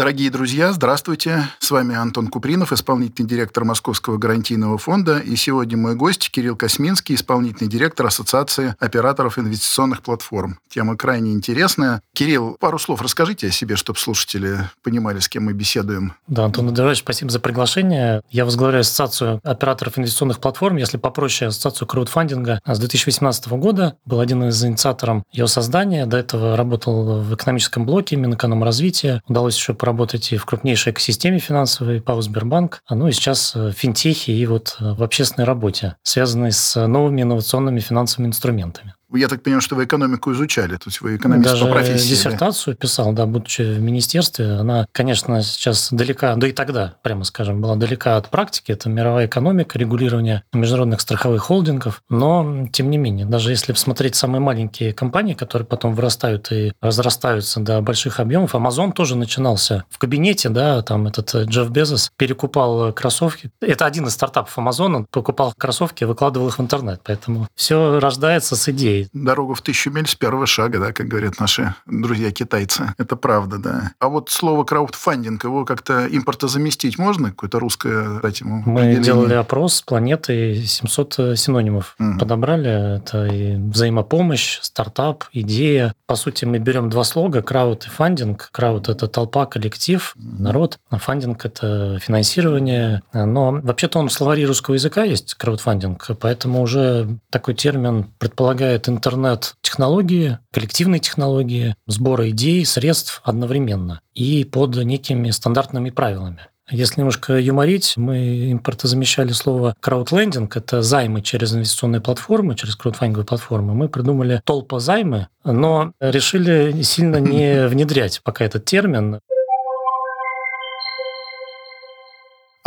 [0.00, 1.50] Дорогие друзья, здравствуйте.
[1.58, 5.18] С вами Антон Купринов, исполнительный директор Московского гарантийного фонда.
[5.18, 10.58] И сегодня мой гость Кирилл Косминский, исполнительный директор Ассоциации операторов инвестиционных платформ.
[10.70, 12.00] Тема крайне интересная.
[12.14, 16.14] Кирилл, пару слов расскажите о себе, чтобы слушатели понимали, с кем мы беседуем.
[16.28, 18.22] Да, Антон Эдуардович, спасибо за приглашение.
[18.30, 23.98] Я возглавляю Ассоциацию операторов инвестиционных платформ, если попроще, Ассоциацию краудфандинга с 2018 года.
[24.06, 26.06] Был один из инициаторов ее создания.
[26.06, 29.22] До этого работал в экономическом блоке Минэкономразвития.
[29.28, 34.32] Удалось еще поработать и в крупнейшей экосистеме финансовой, ПАО Сбербанк, ну и сейчас в финтехе
[34.32, 38.94] и вот в общественной работе, связанной с новыми инновационными финансовыми инструментами.
[39.12, 42.08] Я так понимаю, что вы экономику изучали, то есть вы экономист Даже по профессии.
[42.08, 42.78] диссертацию да?
[42.78, 44.52] писал, да, будучи в министерстве.
[44.52, 48.72] Она, конечно, сейчас далека, да и тогда, прямо скажем, была далека от практики.
[48.72, 52.02] Это мировая экономика, регулирование международных страховых холдингов.
[52.08, 57.60] Но, тем не менее, даже если посмотреть самые маленькие компании, которые потом вырастают и разрастаются
[57.60, 63.50] до больших объемов, Amazon тоже начинался в кабинете, да, там этот Джефф Безос перекупал кроссовки.
[63.60, 67.00] Это один из стартапов Амазона, покупал кроссовки, выкладывал их в интернет.
[67.04, 71.40] Поэтому все рождается с идеей Дорогу в тысячу миль с первого шага, да, как говорят
[71.40, 72.94] наши друзья-китайцы.
[72.98, 73.92] Это правда, да.
[73.98, 77.30] А вот слово краудфандинг, его как-то импортозаместить можно?
[77.30, 82.18] Какое-то русское дать ему Мы делали опрос с планеты, 700 синонимов угу.
[82.18, 82.96] подобрали.
[82.96, 85.94] Это и взаимопомощь, стартап, идея.
[86.06, 88.48] По сути, мы берем два слога, крауд и фандинг.
[88.52, 90.78] Крауд– это толпа, коллектив, народ.
[90.90, 93.02] А фандинг– это финансирование.
[93.12, 100.38] Но вообще-то он в словаре русского языка есть, краудфандинг, поэтому уже такой термин предполагает интернет-технологии,
[100.52, 106.40] коллективные технологии, сбора идей, средств одновременно и под некими стандартными правилами.
[106.70, 113.74] Если немножко юморить, мы импортозамещали слово краудлендинг, это займы через инвестиционные платформы, через краудфандинговые платформы.
[113.74, 119.20] Мы придумали толпа займы, но решили сильно не внедрять пока этот термин.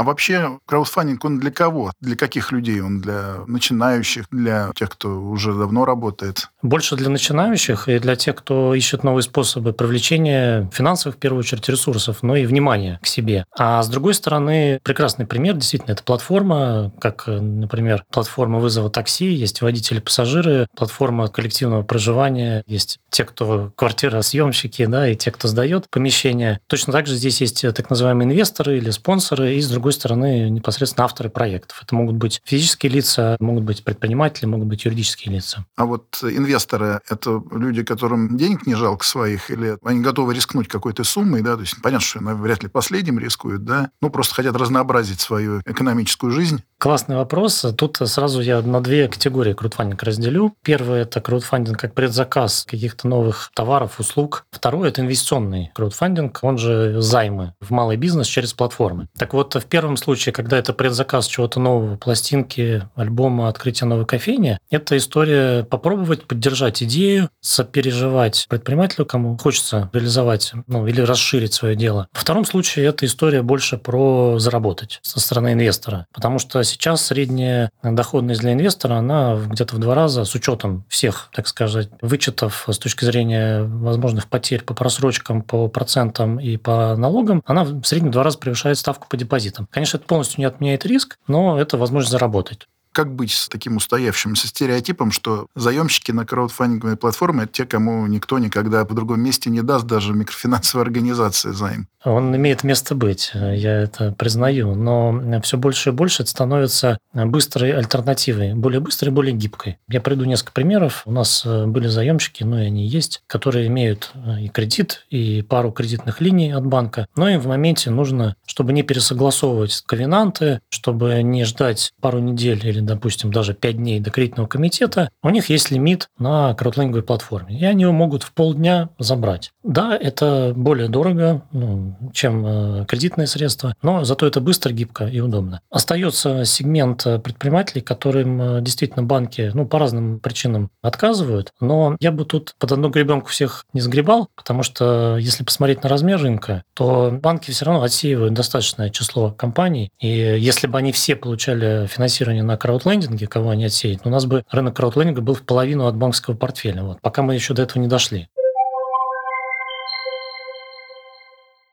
[0.04, 1.94] А вообще краудфандинг, он для кого?
[2.02, 2.82] Для каких людей?
[2.82, 6.50] Он для начинающих, для тех, кто уже давно работает?
[6.62, 11.70] Больше для начинающих и для тех, кто ищет новые способы привлечения финансовых, в первую очередь,
[11.70, 13.46] ресурсов, но и внимания к себе.
[13.58, 19.62] А с другой стороны, прекрасный пример, действительно, это платформа, как, например, платформа вызова такси, есть
[19.62, 26.60] водители-пассажиры, платформа коллективного проживания, есть те, кто квартиросъемщики, да, и те, кто сдает помещение.
[26.68, 30.50] Точно так же здесь есть так называемые инвесторы или спонсоры, и с другой другой стороны,
[30.50, 31.82] непосредственно авторы проектов.
[31.84, 35.66] Это могут быть физические лица, могут быть предприниматели, могут быть юридические лица.
[35.76, 41.04] А вот инвесторы– это люди, которым денег не жалко своих, или они готовы рискнуть какой-то
[41.04, 44.56] суммой, да, то есть понятно, что они вряд ли последним рискуют, да, ну, просто хотят
[44.56, 46.64] разнообразить свою экономическую жизнь.
[46.84, 47.66] Классный вопрос.
[47.78, 50.54] Тут сразу я на две категории краудфандинг разделю.
[50.64, 54.46] Первое– это краудфандинг как предзаказ каких-то новых товаров, услуг.
[54.52, 59.08] Второе– это инвестиционный краудфандинг, он же займы в малый бизнес через платформы.
[59.18, 64.60] Так вот, в первом случае, когда это предзаказ чего-то нового, пластинки, альбома, открытие новой кофейни,
[64.70, 72.10] это история попробовать поддержать идею, сопереживать предпринимателю, кому хочется реализовать ну, или расширить свое дело.
[72.12, 77.72] Во втором случае это история больше про заработать со стороны инвестора, потому что сейчас средняя
[77.82, 82.78] доходность для инвестора, она где-то в два раза с учетом всех, так сказать, вычетов с
[82.78, 88.14] точки зрения возможных потерь по просрочкам, по процентам и по налогам, она в среднем в
[88.14, 89.68] два раза превышает ставку по депозитам.
[89.72, 92.68] Конечно, это полностью не отменяет риск, но это возможность заработать.
[92.94, 98.38] Как быть с таким устоявшимся стереотипом, что заемщики на краудфандинговой платформе– это те, кому никто
[98.38, 101.88] никогда в другом месте не даст, даже микрофинансовая организация займ?
[102.06, 107.72] Он имеет место быть, я это признаю, но все больше и больше это становится быстрой
[107.72, 109.80] альтернативой, более быстрой, более гибкой.
[109.88, 111.02] Я приду несколько примеров.
[111.06, 116.22] У нас были заемщики, ну и они есть, которые имеют и кредит, и пару кредитных
[116.22, 121.94] линий от банка, но им в моменте нужно, чтобы не пересогласовывать ковенанты, чтобы не ждать
[122.02, 126.54] пару недель или допустим, даже 5 дней до кредитного комитета, у них есть лимит на
[126.56, 129.52] краудлендинговой платформе, и они его могут в полдня забрать.
[129.64, 135.20] Да, это более дорого, ну, чем э, кредитные средства, но зато это быстро, гибко и
[135.20, 135.62] удобно.
[135.70, 142.12] Остается сегмент э, предпринимателей, которым э, действительно банки ну, по разным причинам отказывают, но я
[142.12, 146.64] бы тут под одну гребенку всех не сгребал, потому что если посмотреть на размер рынка,
[146.74, 152.44] то банки все равно отсеивают достаточное число компаний, и если бы они все получали финансирование
[152.44, 155.96] на краудлендинговой краудлендинге, кого они отсеют, у нас бы рынок краудлендинга был в половину от
[155.96, 156.84] банковского портфеля.
[156.84, 157.02] Вот.
[157.02, 158.30] Пока мы еще до этого не дошли.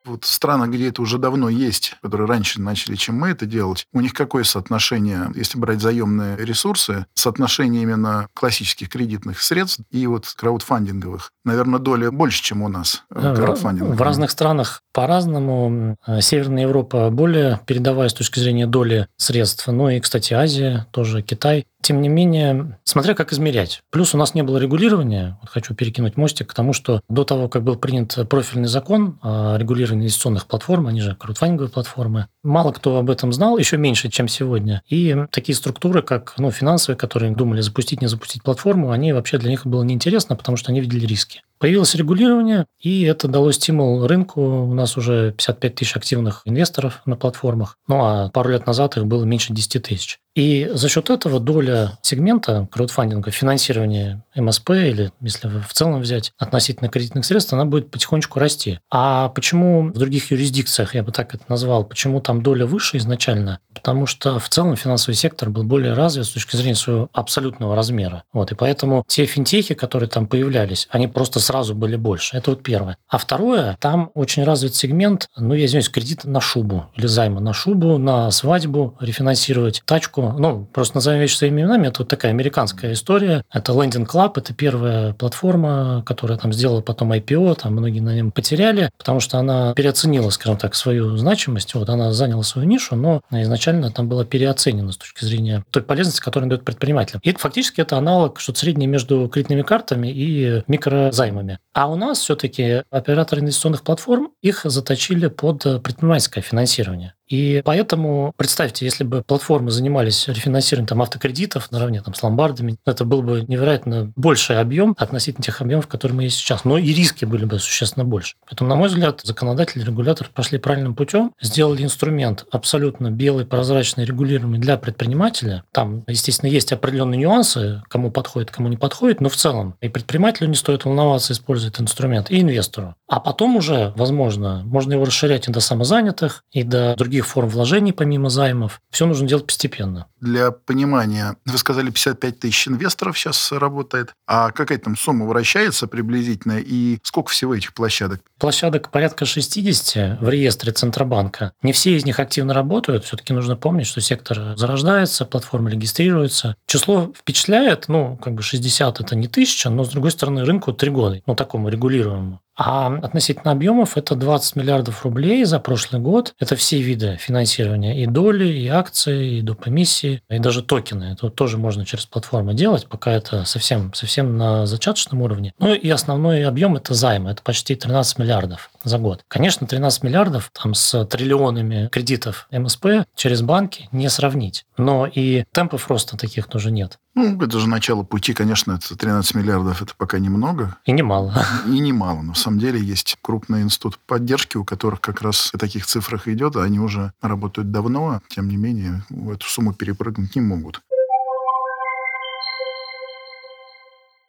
[0.04, 3.86] Вот в странах, где это уже давно есть, которые раньше начали, чем мы это делать,
[3.92, 10.32] у них какое соотношение, если брать заемные ресурсы, соотношение именно классических кредитных средств и вот
[10.36, 11.32] краудфандинговых?
[11.44, 13.92] Наверное, доля больше, чем у нас э, краудфандинга.
[13.92, 15.96] В разных странах по-разному.
[16.06, 19.66] Э, Северная Европа более передовая с точки зрения доли средств.
[19.66, 21.66] Ну и, кстати, Азия, тоже Китай.
[21.82, 23.82] Тем не менее, смотря как измерять.
[23.90, 25.38] Плюс у нас не было регулирования.
[25.40, 29.56] Вот хочу перекинуть мостик к тому, что до того, как был принят профильный закон о
[29.56, 34.28] регулировании инвестиционных платформ, они же краудфандинговые платформы, мало кто об этом знал, еще меньше, чем
[34.28, 34.82] сегодня.
[34.88, 39.50] И такие структуры, как ну, финансовые, которые думали запустить, не запустить платформу, они вообще для
[39.50, 41.42] них было неинтересно, потому что они видели риски.
[41.60, 44.40] Появилось регулирование, и это дало стимул рынку.
[44.40, 47.76] У нас уже 55 тысяч активных инвесторов на платформах.
[47.86, 50.18] Ну а пару лет назад их было меньше 10 тысяч.
[50.34, 56.88] И за счет этого доля сегмента краудфандинга, финансирования МСП или, если в целом взять, относительно
[56.88, 58.80] кредитных средств, она будет потихонечку расти.
[58.90, 63.60] А почему в других юрисдикциях, я бы так это назвал, почему там доля выше изначально?
[63.74, 68.24] Потому что в целом финансовый сектор был более развит с точки зрения своего абсолютного размера.
[68.32, 72.36] Вот, и поэтому те финтехи, которые там появлялись, они просто сразу были больше.
[72.36, 72.96] Это вот первое.
[73.08, 77.52] А второе, там очень развит сегмент, ну, я извиняюсь, кредит на шубу или займы на
[77.52, 80.34] шубу, на свадьбу, рефинансировать тачку.
[80.38, 81.88] Ну, просто назовем вещи своими именами.
[81.88, 83.44] Это вот такая американская история.
[83.52, 88.30] Это Landing Club, это первая платформа, которая там сделала потом IPO, там многие на нем
[88.30, 91.74] потеряли, потому что она переоценила, скажем так, свою значимость.
[91.74, 96.20] Вот она заняла свою нишу, но изначально там была переоценена с точки зрения той полезности,
[96.20, 97.20] которую он дает предпринимателям.
[97.24, 101.58] И фактически это аналог что-то среднее между кредитными картами и микрозаймами.
[101.72, 107.14] А у нас все-таки операторы инвестиционных платформ их заточили под предпринимательское финансирование.
[107.30, 113.04] И поэтому представьте, если бы платформы занимались рефинансированием там, автокредитов наравне там, с ломбардами, это
[113.04, 116.64] был бы невероятно больший объем относительно тех объемов, которые мы есть сейчас.
[116.64, 118.34] Но и риски были бы существенно больше.
[118.48, 124.58] Поэтому, на мой взгляд, законодатели, регуляторы пошли правильным путем, сделали инструмент абсолютно белый, прозрачный, регулируемый
[124.58, 125.62] для предпринимателя.
[125.70, 130.48] Там, естественно, есть определенные нюансы, кому подходит, кому не подходит, но в целом и предпринимателю
[130.48, 132.96] не стоит волноваться, использовать инструмент, и инвестору.
[133.06, 137.48] А потом уже, возможно, можно его расширять и до самозанятых, и до других других форм
[137.48, 138.80] вложений помимо займов.
[138.90, 140.06] Все нужно делать постепенно.
[140.20, 144.14] Для понимания, вы сказали, 55 тысяч инвесторов сейчас работает.
[144.26, 148.20] А какая там сумма вращается приблизительно и сколько всего этих площадок?
[148.38, 151.52] Площадок порядка 60 в реестре Центробанка.
[151.62, 153.04] Не все из них активно работают.
[153.04, 156.56] Все-таки нужно помнить, что сектор зарождается, платформа регистрируется.
[156.66, 160.90] Число впечатляет, ну, как бы 60 это не тысяча, но, с другой стороны, рынку 3
[160.90, 162.40] года, ну, такому регулируемому.
[162.62, 166.34] А относительно объемов это 20 миллиардов рублей за прошлый год.
[166.38, 168.02] Это все виды финансирования.
[168.02, 169.66] И доли, и акции, и доп.
[169.66, 171.14] эмиссии, и даже токены.
[171.14, 175.54] Это тоже можно через платформу делать, пока это совсем, совсем на зачаточном уровне.
[175.58, 177.30] Ну и основной объем это займы.
[177.30, 179.24] Это почти 13 миллиардов за год.
[179.28, 184.66] Конечно, 13 миллиардов там с триллионами кредитов МСП через банки не сравнить.
[184.76, 186.98] Но и темпов роста таких тоже нет.
[187.14, 190.76] Ну, это же начало пути, конечно, это 13 миллиардов, это пока немного.
[190.84, 191.44] И немало.
[191.66, 192.22] И немало.
[192.22, 196.28] Но в самом деле есть крупный институт поддержки, у которых как раз о таких цифрах
[196.28, 200.82] идет, а они уже работают давно, тем не менее, эту сумму перепрыгнуть не могут.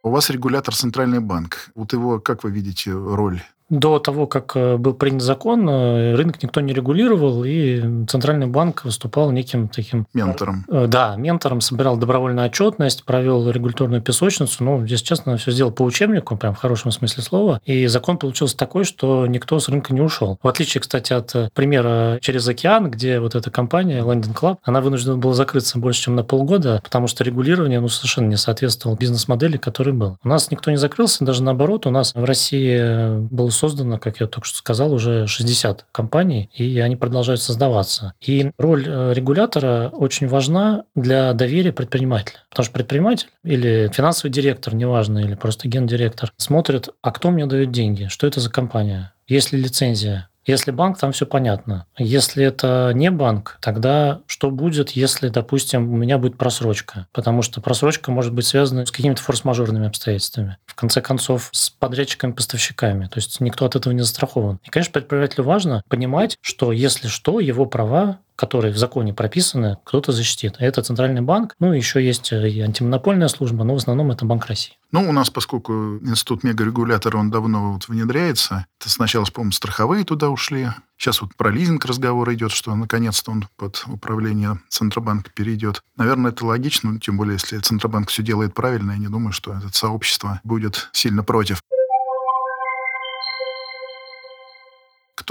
[0.04, 1.70] У вас регулятор Центральный банк.
[1.76, 6.44] Вот его, как вы видите, роль до того, как э, был принят закон, э, рынок
[6.44, 10.06] никто не регулировал, и Центральный банк выступал неким таким...
[10.13, 10.66] Ментором.
[10.70, 14.63] Э, да, ментором, собирал добровольную отчетность, провел регуляторную песочницу.
[14.63, 17.62] Ну, здесь, честно, все сделал по учебнику, прям в хорошем смысле слова.
[17.66, 20.38] И закон получился такой, что никто с рынка не ушел.
[20.44, 25.16] В отличие, кстати, от примера через океан, где вот эта компания, London Club, она вынуждена
[25.16, 29.94] была закрыться больше, чем на полгода, потому что регулирование ну, совершенно не соответствовало бизнес-модели, который
[29.94, 30.18] был.
[30.25, 34.25] У нас никто не закрылся, даже наоборот, у нас в России был создано, как я
[34.25, 38.13] только что сказал, уже 60 компаний, и они продолжают создаваться.
[38.20, 42.39] И роль э, регулятора очень важна для доверия предпринимателя.
[42.50, 47.72] Потому что предприниматель или финансовый директор, неважно, или просто гендиректор, смотрит, а кто мне дает
[47.72, 51.86] деньги, что это за компания, есть ли лицензия, если банк, там все понятно.
[51.98, 57.08] Если это не банк, тогда что будет, если, допустим, у меня будет просрочка?
[57.12, 60.58] Потому что просрочка может быть связана с какими-то форс-мажорными обстоятельствами.
[60.66, 63.06] В конце концов, с подрядчиками-поставщиками.
[63.06, 64.60] То есть никто от этого не застрахован.
[64.64, 70.12] И, конечно, предпринимателю важно понимать, что если что, его права которые в законе прописаны, кто-то
[70.12, 70.56] защитит.
[70.58, 74.74] Это Центральный банк, ну, еще есть и антимонопольная служба, но в основном это Банк России.
[74.92, 80.30] Ну, у нас, поскольку институт мегарегулятора, он давно вот внедряется, это сначала, по-моему, страховые туда
[80.30, 80.70] ушли,
[81.02, 85.82] Сейчас вот про лизинг разговор идет, что наконец-то он под управление Центробанка перейдет.
[85.98, 89.76] Наверное, это логично, тем более, если Центробанк все делает правильно, я не думаю, что это
[89.76, 91.64] сообщество будет сильно против.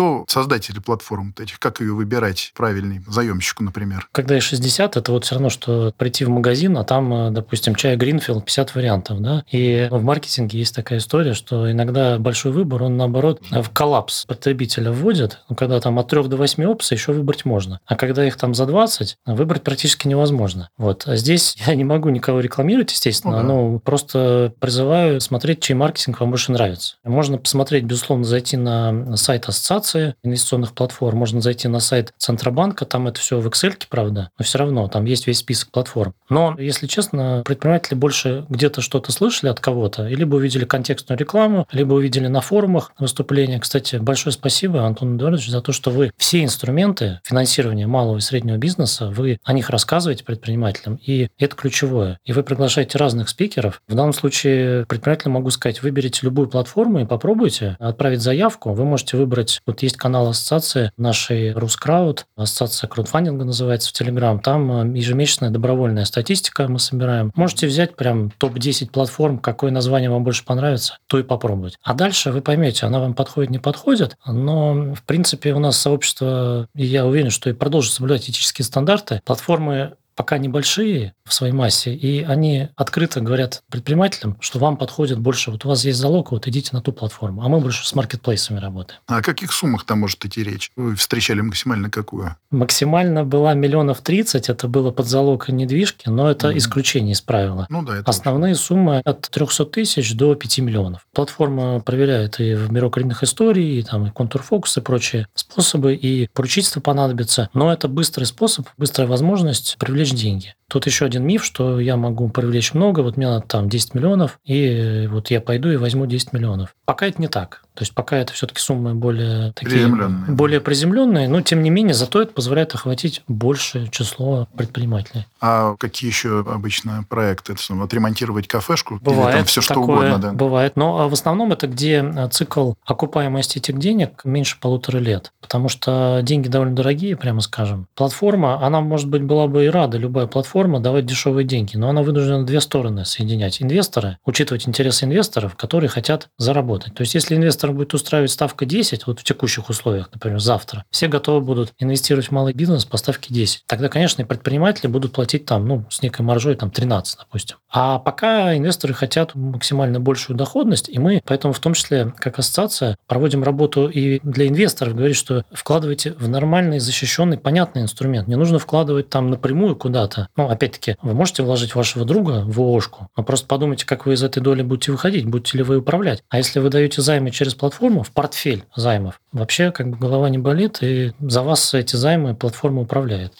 [0.00, 1.59] Кто создатели платформ этих?
[1.59, 4.09] Как ее выбирать правильный заемщику, например?
[4.12, 7.75] Когда и 60, это вот все равно, что прийти в магазин, а там, э, допустим,
[7.75, 9.45] чай Гринфилд 50 вариантов, да?
[9.50, 14.90] И в маркетинге есть такая история, что иногда большой выбор, он наоборот в коллапс потребителя
[14.90, 15.40] вводит.
[15.50, 17.80] Ну, когда там от 3 до 8 опций еще выбрать можно.
[17.85, 20.71] А когда их там за 20, выбрать практически невозможно.
[20.78, 21.07] Вот.
[21.09, 23.49] А здесь я не могу никого рекламировать, естественно, ну, да.
[23.49, 26.95] но просто призываю смотреть, чей маркетинг вам больше нравится.
[27.04, 31.18] Можно посмотреть, безусловно, зайти на сайт ассоциации, ассоциации инвестиционных платформ.
[31.18, 35.04] Можно зайти на сайт Центробанка, там это все в Excel, правда, но все равно там
[35.04, 36.14] есть весь список платформ.
[36.28, 41.94] Но, если честно, предприниматели больше где-то что-то слышали от кого-то, либо увидели контекстную рекламу, либо
[41.94, 43.61] увидели на форумах выступления.
[43.61, 48.56] Кстати, большое спасибо, Антон Эдуардович, за то, что вы все инструменты финансирования малого и среднего
[48.56, 52.18] бизнеса, вы о них рассказываете предпринимателям, и это ключевое.
[52.25, 53.82] И вы приглашаете разных спикеров.
[53.88, 58.73] В данном случае предпринимателям могу сказать, выберите любую платформу и попробуйте отправить заявку.
[58.73, 64.40] Вы можете выбрать вот есть канал ассоциации нашей Рускрауд, ассоциация краудфандинга называется в Телеграм.
[64.40, 67.32] Там э, ежемесячная добровольная статистика мы собираем.
[67.34, 71.78] Можете взять прям топ-10 платформ, какое название вам больше понравится, то и попробовать.
[71.82, 74.16] А дальше вы поймете, она вам подходит, не подходит.
[74.26, 79.20] Но, в принципе, у нас сообщество, и я уверен, что и продолжит соблюдать этические стандарты.
[79.25, 85.50] Платформы пока небольшие в своей массе, и они открыто говорят предпринимателям, что вам подходит больше,
[85.50, 88.58] вот у вас есть залог, вот идите на ту платформу, а мы больше с маркетплейсами
[88.58, 89.00] работаем.
[89.06, 90.72] А о каких суммах там может идти речь?
[90.76, 92.36] Вы встречали максимально какую?
[92.50, 96.58] Максимально была миллионов 30, это было под залог недвижки, но это mm-hmm.
[96.58, 97.66] исключение из правила.
[97.70, 98.62] Ну да, это Основные очень...
[98.62, 101.06] суммы от 300 тысяч до 5 миллионов.
[101.14, 106.28] Платформа проверяет и в бюро кредитных историй, и там и контурфокус, и прочие способы, и
[106.34, 107.48] поручительство понадобится.
[107.54, 110.55] Но это быстрый способ, быстрая возможность привлечь привлечь деньги.
[110.69, 114.38] Тут еще один миф, что я могу привлечь много, вот мне надо там 10 миллионов,
[114.45, 116.75] и вот я пойду и возьму 10 миллионов.
[116.85, 117.62] Пока это не так.
[117.80, 120.32] То есть пока это все-таки суммы более такие, приземленные.
[120.32, 125.25] более приземленные, но тем не менее зато это позволяет охватить большее число предпринимателей.
[125.40, 127.54] А какие еще обычно проекты?
[127.54, 128.99] Это, отремонтировать кафешку?
[129.00, 130.32] Бывает Или там все что угодно, да?
[130.32, 130.76] Бывает.
[130.76, 135.32] Но в основном это где цикл окупаемости этих денег меньше полутора лет.
[135.40, 137.87] Потому что деньги довольно дорогие, прямо скажем.
[137.94, 141.78] Платформа, она, может быть, была бы и рада, любая платформа, давать дешевые деньги.
[141.78, 143.62] Но она вынуждена две стороны соединять.
[143.62, 146.92] Инвесторы, учитывать интересы инвесторов, которые хотят заработать.
[146.92, 150.84] То есть если инвестор завтра будет устраивать ставка 10, вот в текущих условиях, например, завтра,
[150.90, 153.64] все готовы будут инвестировать в малый бизнес по ставке 10.
[153.66, 157.56] Тогда, конечно, и предприниматели будут платить там, ну, с некой маржой, там, 13, допустим.
[157.72, 162.96] А пока инвесторы хотят максимально большую доходность, и мы, поэтому в том числе, как ассоциация,
[163.06, 168.28] проводим работу и для инвесторов, говорит, что вкладывайте в нормальный, защищенный, понятный инструмент.
[168.28, 170.28] Не нужно вкладывать там напрямую куда-то.
[170.36, 174.22] Ну, опять-таки, вы можете вложить вашего друга в ООшку, но просто подумайте, как вы из
[174.22, 176.22] этой доли будете выходить, будете ли вы управлять.
[176.28, 180.38] А если вы даете займы через платформу, в портфель займов, вообще как бы голова не
[180.38, 183.35] болит, и за вас эти займы платформа управляет.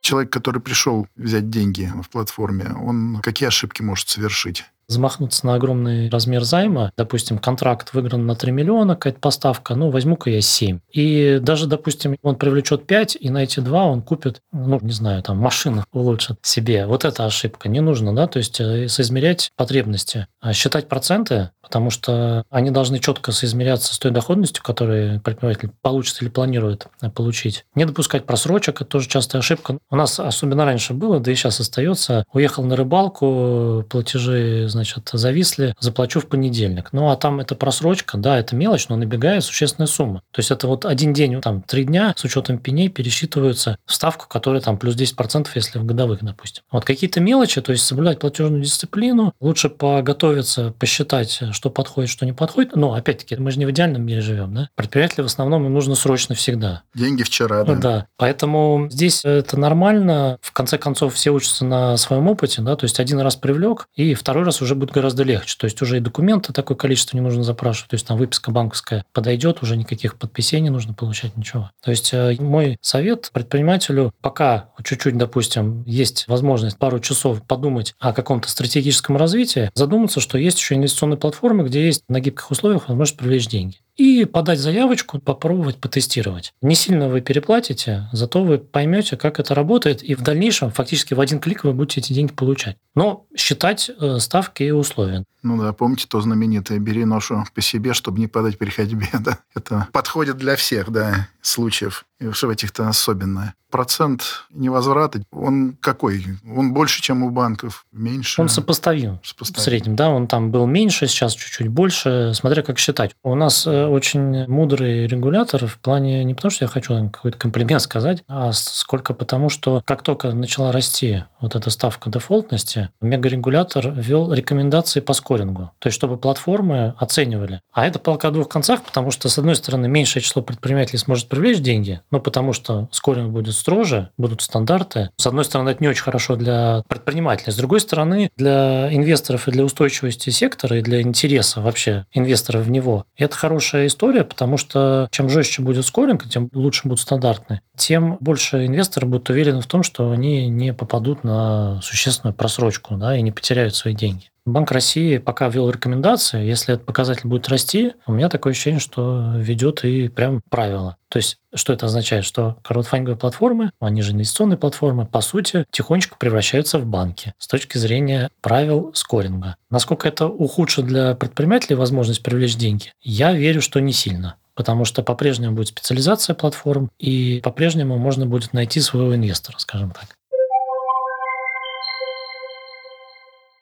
[0.00, 4.64] Человек, который пришел взять деньги в платформе, он какие ошибки может совершить?
[4.88, 6.92] Замахнуться на огромный размер займа.
[6.96, 10.80] Допустим, контракт выигран на 3 миллиона, какая-то поставка, ну, возьму-ка я 7.
[10.90, 15.22] И даже, допустим, он привлечет 5, и на эти 2 он купит, ну, не знаю,
[15.22, 16.86] там, машину улучшит себе.
[16.86, 17.68] Вот эта ошибка.
[17.68, 20.26] Не нужно, да, то есть э, соизмерять потребности.
[20.40, 26.22] А считать проценты, потому что они должны четко соизмеряться с той доходностью, которую предприниматель получит
[26.22, 27.66] или планирует э, получить.
[27.74, 29.78] Не допускать просрочек, это тоже частая ошибка.
[29.90, 32.24] У нас особенно раньше было, да и сейчас остается.
[32.32, 36.88] Уехал на рыбалку, платежи, значит, зависли, заплачу в понедельник.
[36.92, 40.22] Ну, а там это просрочка, да, это мелочь, но набегает существенная сумма.
[40.30, 44.26] То есть это вот один день, там, три дня с учетом пеней пересчитываются в ставку,
[44.28, 46.62] которая там плюс 10%, если в годовых, допустим.
[46.70, 52.32] Вот какие-то мелочи, то есть соблюдать платежную дисциплину, лучше поготовиться, посчитать, что подходит, что не
[52.32, 52.76] подходит.
[52.76, 54.70] Но, опять-таки, мы же не в идеальном мире живем, да?
[54.74, 56.82] Предприятели в основном им нужно срочно всегда.
[56.94, 57.74] Деньги вчера, да.
[57.74, 58.06] Да.
[58.16, 60.38] Поэтому здесь это нормально.
[60.40, 64.14] В конце концов, все учатся на своем опыте, да, то есть один раз привлек, и
[64.14, 65.56] второй раз уже уже будет гораздо легче.
[65.58, 67.90] То есть уже и документы такое количество не нужно запрашивать.
[67.90, 71.70] То есть там выписка банковская подойдет, уже никаких подписей не нужно получать, ничего.
[71.82, 78.12] То есть э, мой совет предпринимателю, пока чуть-чуть, допустим, есть возможность пару часов подумать о
[78.12, 83.18] каком-то стратегическом развитии, задуматься, что есть еще инвестиционные платформы, где есть на гибких условиях возможность
[83.18, 83.78] привлечь деньги.
[83.98, 86.54] И подать заявочку, попробовать потестировать.
[86.62, 91.20] Не сильно вы переплатите, зато вы поймете, как это работает, и в дальнейшем фактически в
[91.20, 92.76] один клик вы будете эти деньги получать.
[92.94, 95.24] Но считать э, ставки и условия.
[95.42, 99.08] Ну да, помните то знаменитое «бери ношу по себе, чтобы не подать при ходьбе».
[99.18, 99.38] Да?
[99.54, 106.24] Это подходит для всех да, случаев, и в этих-то особенно процент невозврата, он какой?
[106.44, 107.84] Он больше, чем у банков?
[107.92, 108.40] Меньше?
[108.40, 109.60] Он сопоставим, сопоставим.
[109.60, 109.96] в среднем.
[109.96, 113.14] Да, он там был меньше, сейчас чуть-чуть больше, смотря как считать.
[113.22, 117.82] У нас э, очень мудрый регулятор в плане не потому, что я хочу какой-то комплимент
[117.82, 124.32] сказать, а сколько потому, что как только начала расти вот эта ставка дефолтности, мегарегулятор ввел
[124.32, 125.70] рекомендации по скорингу.
[125.78, 127.60] То есть, чтобы платформы оценивали.
[127.72, 131.28] А это палка о двух концах, потому что, с одной стороны, меньшее число предпринимателей сможет
[131.28, 135.10] привлечь деньги, но потому что скоринг будет строже, будут стандарты.
[135.16, 137.52] С одной стороны, это не очень хорошо для предпринимателей.
[137.52, 142.70] С другой стороны, для инвесторов и для устойчивости сектора, и для интереса вообще инвесторов в
[142.70, 148.16] него, это хорошая история, потому что чем жестче будет скоринг, тем лучше будут стандарты, тем
[148.20, 153.22] больше инвесторы будут уверены в том, что они не попадут на существенную просрочку да, и
[153.22, 154.30] не потеряют свои деньги.
[154.48, 159.34] Банк России пока ввел рекомендации, если этот показатель будет расти, у меня такое ощущение, что
[159.36, 160.96] ведет и прям правила.
[161.10, 162.24] То есть, что это означает?
[162.24, 167.76] Что краудфандинговые платформы, они же инвестиционные платформы, по сути, тихонечко превращаются в банки с точки
[167.78, 169.56] зрения правил скоринга.
[169.70, 175.04] Насколько это ухудшит для предпринимателей возможность привлечь деньги, я верю, что не сильно потому что
[175.04, 180.16] по-прежнему будет специализация платформ, и по-прежнему можно будет найти своего инвестора, скажем так.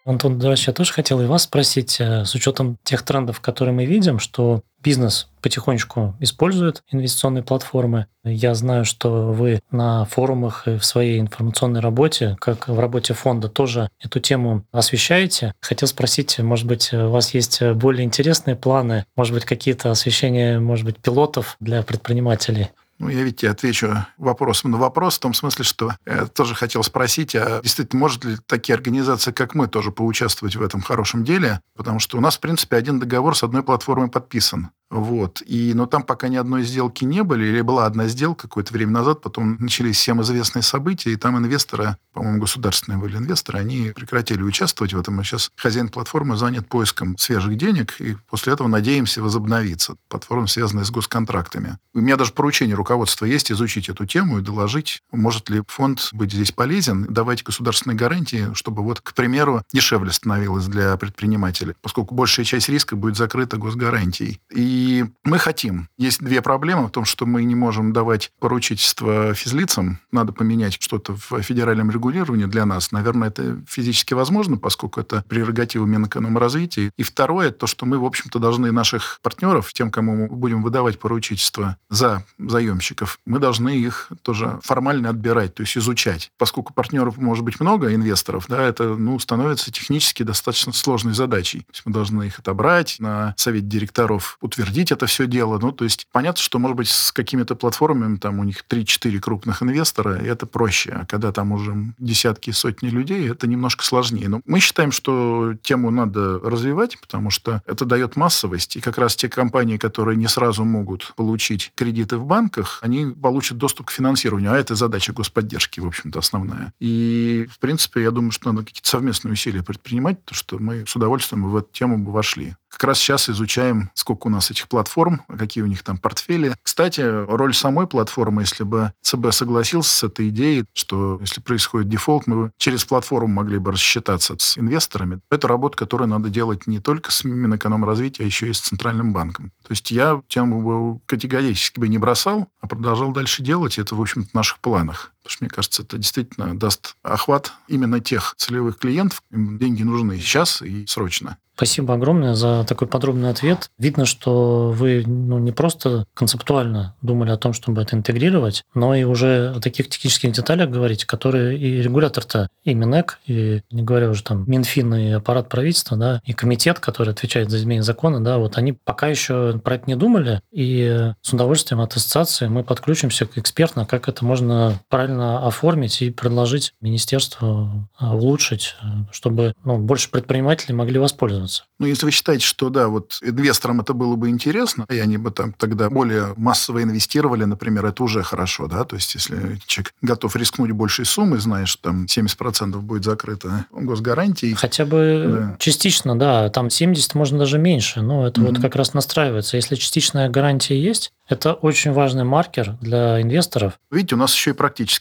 [0.06, 3.86] Антон, дальше я тоже хотел и вас спросить, э, с учетом тех трендов, которые мы
[3.86, 8.06] видим, что бизнес потихонечку использует инвестиционные платформы.
[8.22, 13.48] Я знаю, что вы на форумах и в своей информационной работе, как в работе фонда,
[13.48, 15.54] тоже эту тему освещаете.
[15.60, 20.84] Хотел спросить, может быть, у вас есть более интересные планы, может быть, какие-то освещения, может
[20.84, 22.68] быть, пилотов для предпринимателей?
[22.98, 26.82] Ну, я ведь тебе отвечу вопросом на вопрос, в том смысле, что я тоже хотел
[26.82, 31.60] спросить, а действительно, может ли такие организации, как мы, тоже поучаствовать в этом хорошем деле?
[31.76, 34.70] Потому что у нас, в принципе, один договор с одной платформой подписан.
[34.90, 35.42] Вот.
[35.46, 38.92] И, но там пока ни одной сделки не были, или была одна сделка какое-то время
[38.92, 44.42] назад, потом начались всем известные события, и там инвесторы, по-моему, государственные были инвесторы, они прекратили
[44.42, 49.22] участвовать в этом, и сейчас хозяин платформы занят поиском свежих денег, и после этого надеемся
[49.22, 49.96] возобновиться.
[50.08, 51.78] Платформа, связанная с госконтрактами.
[51.92, 56.32] У меня даже поручение руководства есть изучить эту тему и доложить, может ли фонд быть
[56.32, 62.46] здесь полезен, давать государственные гарантии, чтобы вот, к примеру, дешевле становилось для предпринимателей, поскольку большая
[62.46, 64.40] часть риска будет закрыта госгарантией.
[64.50, 65.88] И и мы хотим.
[65.96, 70.00] Есть две проблемы в том, что мы не можем давать поручительство физлицам.
[70.12, 72.92] Надо поменять что-то в федеральном регулировании для нас.
[72.92, 76.90] Наверное, это физически возможно, поскольку это прерогатива Минэкономразвития.
[76.98, 80.98] И второе, то, что мы, в общем-то, должны наших партнеров, тем, кому мы будем выдавать
[80.98, 86.30] поручительство за заемщиков, мы должны их тоже формально отбирать, то есть изучать.
[86.36, 91.60] Поскольку партнеров может быть много, инвесторов, да, это ну, становится технически достаточно сложной задачей.
[91.60, 95.58] То есть мы должны их отобрать, на совет директоров утвердить утвердить это все дело.
[95.58, 99.62] Ну, то есть понятно, что, может быть, с какими-то платформами, там у них 3-4 крупных
[99.62, 100.90] инвестора, и это проще.
[100.90, 104.28] А когда там уже десятки, сотни людей, это немножко сложнее.
[104.28, 108.76] Но мы считаем, что тему надо развивать, потому что это дает массовость.
[108.76, 113.58] И как раз те компании, которые не сразу могут получить кредиты в банках, они получат
[113.58, 114.52] доступ к финансированию.
[114.52, 116.72] А это задача господдержки, в общем-то, основная.
[116.80, 120.96] И, в принципе, я думаю, что надо какие-то совместные усилия предпринимать, потому что мы с
[120.96, 122.56] удовольствием в эту тему бы вошли.
[122.76, 126.54] Как раз сейчас изучаем, сколько у нас этих платформ, какие у них там портфели.
[126.62, 132.26] Кстати, роль самой платформы, если бы ЦБ согласился с этой идеей, что если происходит дефолт,
[132.26, 135.20] мы через платформу могли бы рассчитаться с инвесторами.
[135.30, 139.52] Это работа, которую надо делать не только с Минэкономразвития, а еще и с Центральным банком.
[139.62, 143.78] То есть я тему бы категорически бы не бросал, а продолжал дальше делать.
[143.78, 145.12] Это, в общем-то, в наших планах.
[145.26, 149.24] Потому что, мне кажется, это действительно даст охват именно тех целевых клиентов.
[149.32, 151.36] Им деньги нужны сейчас и срочно.
[151.56, 153.70] Спасибо огромное за такой подробный ответ.
[153.78, 159.04] Видно, что вы ну, не просто концептуально думали о том, чтобы это интегрировать, но и
[159.04, 164.22] уже о таких технических деталях говорить, которые и регулятор-то, и Минэк, и не говоря уже
[164.22, 168.58] там Минфин и аппарат правительства, да, и комитет, который отвечает за изменение закона, да, вот
[168.58, 173.38] они пока еще про это не думали, и с удовольствием от ассоциации мы подключимся к
[173.38, 179.78] экспертно, как это можно правильно правильно оформить и предложить министерству а, улучшить, э, чтобы ну,
[179.78, 181.64] больше предпринимателей могли воспользоваться.
[181.78, 185.30] Ну, если вы считаете, что да, вот инвесторам это было бы интересно, и они бы
[185.30, 190.36] там тогда более массово инвестировали, например, это уже хорошо, да, то есть если человек готов
[190.36, 194.54] рискнуть большей суммой, знаешь, что там 70% будет закрыто госгарантией.
[194.54, 195.56] Хотя бы да.
[195.58, 198.46] частично, да, там 70 можно даже меньше, но это mm-hmm.
[198.46, 199.56] вот как раз настраивается.
[199.56, 203.74] Если частичная гарантия есть, это очень важный маркер для инвесторов.
[203.90, 204.54] Видите, у нас еще и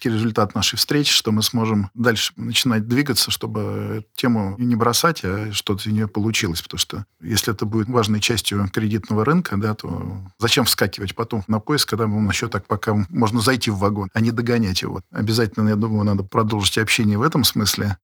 [0.05, 5.51] практический результат нашей встречи, что мы сможем дальше начинать двигаться, чтобы тему не бросать, а
[5.51, 6.61] что-то из нее получилось.
[6.61, 11.59] Потому что если это будет важной частью кредитного рынка, да, то зачем вскакивать потом на
[11.59, 15.01] поиск, когда мы еще так пока можно зайти в вагон, а не догонять его.
[15.11, 17.97] Обязательно, я думаю, надо продолжить общение в этом смысле.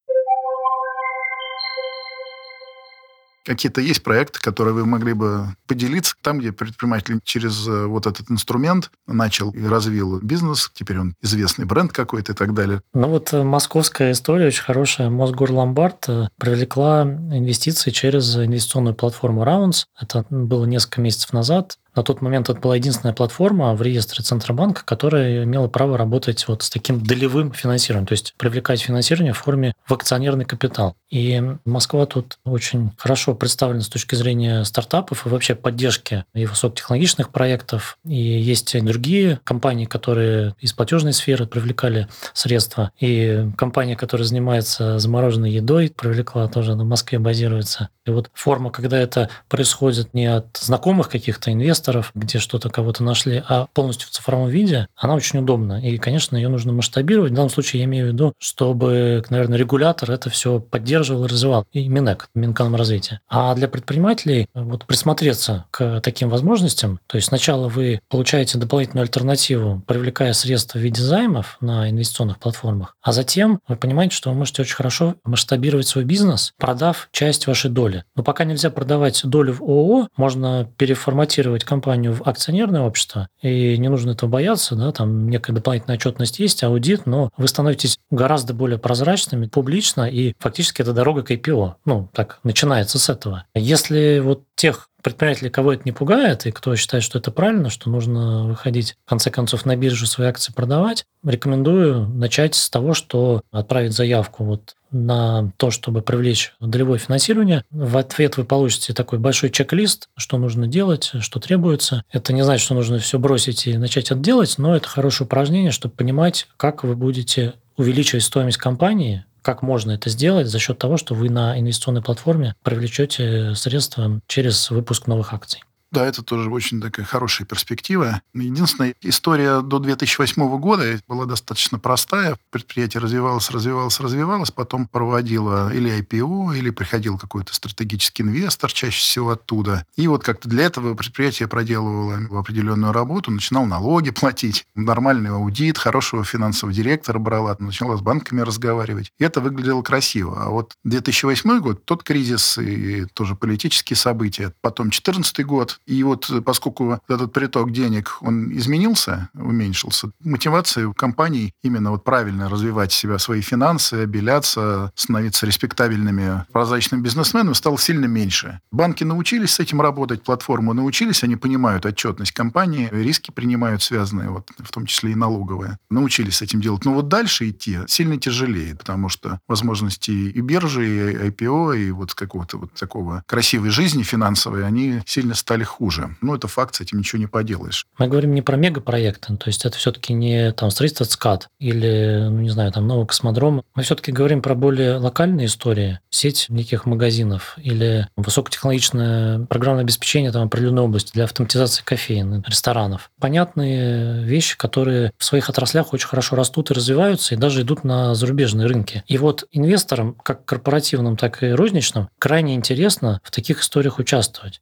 [3.45, 8.29] Какие-то есть проекты, которые вы могли бы поделиться, там, где предприниматель через э, вот этот
[8.29, 12.81] инструмент начал и развил бизнес, теперь он известный бренд какой-то и так далее.
[12.93, 15.09] Ну вот э, московская история очень хорошая.
[15.09, 19.85] Мосгорломбард э, привлекла инвестиции через инвестиционную платформу Rounds.
[19.99, 21.77] Это было несколько месяцев назад.
[21.95, 26.63] На тот момент это была единственная платформа в реестре Центробанка, которая имела право работать вот
[26.63, 30.95] с таким долевым финансированием, то есть привлекать финансирование в форме в акционерный капитал.
[31.09, 37.29] И Москва тут очень хорошо представлена с точки зрения стартапов и вообще поддержки и высокотехнологичных
[37.31, 37.97] проектов.
[38.05, 42.91] И есть другие компании, которые из платежной сферы привлекали средства.
[42.99, 47.89] И компания, которая занимается замороженной едой, привлекла тоже на Москве базируется.
[48.05, 51.80] И вот форма, когда это происходит не от знакомых каких-то инвесторов,
[52.15, 55.81] где что-то кого-то нашли, а полностью в цифровом виде, она очень удобна.
[55.81, 57.31] И, конечно, ее нужно масштабировать.
[57.31, 61.65] В данном случае я имею в виду, чтобы, наверное, регулятор это все поддерживал и развивал.
[61.71, 63.21] И Минэк, Минэкономразвитие.
[63.27, 69.81] А для предпринимателей вот присмотреться к таким возможностям, то есть сначала вы получаете дополнительную альтернативу,
[69.87, 74.61] привлекая средства в виде займов на инвестиционных платформах, а затем вы понимаете, что вы можете
[74.61, 78.03] очень хорошо масштабировать свой бизнес, продав часть вашей доли.
[78.15, 83.87] Но пока нельзя продавать долю в ООО, можно переформатировать компанию в акционерное общество, и не
[83.87, 88.77] нужно этого бояться, да, там некая дополнительная отчетность есть, аудит, но вы становитесь гораздо более
[88.77, 91.75] прозрачными, публично, и фактически это дорога к IPO.
[91.85, 93.45] Ну, так, начинается с этого.
[93.55, 97.89] Если вот тех предпринимателей, кого это не пугает, и кто считает, что это правильно, что
[97.89, 103.41] нужно выходить, в конце концов, на биржу свои акции продавать, рекомендую начать с того, что
[103.51, 107.63] отправить заявку вот на то, чтобы привлечь долевое финансирование.
[107.71, 112.03] В ответ вы получите такой большой чек-лист, что нужно делать, что требуется.
[112.11, 115.71] Это не значит, что нужно все бросить и начать это делать, но это хорошее упражнение,
[115.71, 120.97] чтобы понимать, как вы будете увеличивать стоимость компании, как можно это сделать за счет того,
[120.97, 125.63] что вы на инвестиционной платформе привлечете средства через выпуск новых акций.
[125.91, 128.21] Да, это тоже очень такая хорошая перспектива.
[128.33, 132.37] Единственная история до 2008 года была достаточно простая.
[132.49, 139.31] Предприятие развивалось, развивалось, развивалось, потом проводило или IPO, или приходил какой-то стратегический инвестор, чаще всего
[139.31, 139.85] оттуда.
[139.97, 146.23] И вот как-то для этого предприятие проделывало определенную работу, начинал налоги платить, нормальный аудит, хорошего
[146.23, 149.11] финансового директора брала, начала с банками разговаривать.
[149.19, 150.41] И это выглядело красиво.
[150.45, 156.29] А вот 2008 год, тот кризис и тоже политические события, потом 2014 год, и вот
[156.29, 162.91] э, поскольку этот приток денег, он изменился, уменьшился, мотивация у компаний именно вот правильно развивать
[162.91, 168.59] себя, свои финансы, обеляться, становиться респектабельными, прозрачными бизнесменами стало сильно меньше.
[168.71, 174.49] Банки научились с этим работать, платформу научились, они понимают отчетность компании, риски принимают связанные, вот,
[174.57, 175.77] в том числе и налоговые.
[175.89, 176.85] Научились с этим делать.
[176.85, 182.13] Но вот дальше идти сильно тяжелее, потому что возможности и биржи, и IPO, и вот
[182.13, 186.15] какого-то вот такого красивой жизни финансовой, они сильно стали хуже.
[186.21, 187.85] Ну, это факт, с этим ничего не поделаешь.
[187.97, 192.39] Мы говорим не про мегапроекты, то есть это все-таки не там строительство ЦКАД или, ну,
[192.39, 193.63] не знаю, там новый космодром.
[193.75, 200.43] Мы все-таки говорим про более локальные истории, сеть неких магазинов или высокотехнологичное программное обеспечение там
[200.43, 203.11] определенной области для автоматизации кофеин, ресторанов.
[203.19, 208.13] Понятные вещи, которые в своих отраслях очень хорошо растут и развиваются, и даже идут на
[208.15, 209.03] зарубежные рынки.
[209.07, 214.61] И вот инвесторам, как корпоративным, так и розничным, крайне интересно в таких историях участвовать.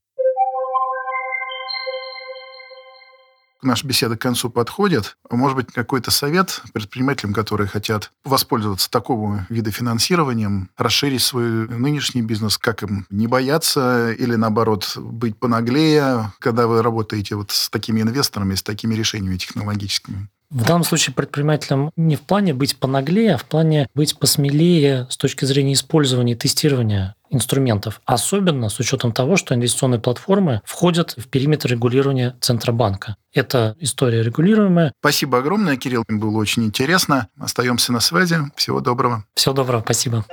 [3.62, 5.18] Наша беседа к концу подходит.
[5.30, 12.58] Может быть, какой-то совет предпринимателям, которые хотят воспользоваться такого вида финансированием, расширить свой нынешний бизнес,
[12.58, 18.56] как им не бояться или, наоборот, быть понаглее, когда вы работаете вот с такими инвесторами,
[18.56, 20.30] с такими решениями технологическими?
[20.50, 25.18] В данном случае предпринимателям не в плане быть понаглее, а в плане быть посмелее с
[25.18, 31.28] точки зрения использования и тестирования инструментов, особенно с учетом того, что инвестиционные платформы входят в
[31.28, 33.16] периметр регулирования Центробанка.
[33.34, 34.94] Это история регулируемая.
[35.00, 36.04] Спасибо огромное, Кирилл.
[36.08, 37.28] Было очень интересно.
[37.40, 38.38] Остаемся на связи.
[38.56, 39.26] Всего доброго.
[39.36, 39.82] Всего доброго.
[39.82, 40.26] Спасибо.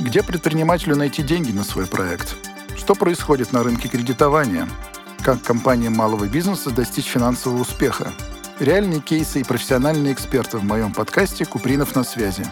[0.00, 2.34] Где предпринимателю найти деньги на свой проект?
[2.76, 4.66] Что происходит на рынке кредитования?
[5.22, 8.10] Как компаниям малого бизнеса достичь финансового успеха?
[8.58, 12.46] Реальные кейсы и профессиональные эксперты в моем подкасте «Купринов на связи».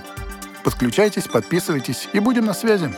[0.64, 2.94] Подключайтесь, подписывайтесь и будем на связи.